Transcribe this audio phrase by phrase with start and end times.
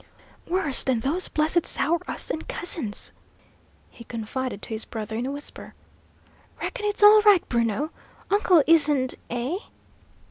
[0.47, 3.11] "Worse than those blessed 'sour us' and cousins,"
[3.91, 5.75] he confided to his brother, in a whisper.
[6.59, 7.91] "Reckon it's all right, Bruno?
[8.31, 9.57] Uncle isn't eh?"